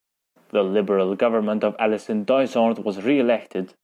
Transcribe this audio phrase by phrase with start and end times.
[0.49, 3.75] The Liberal government of Allison Dysart was re-elected.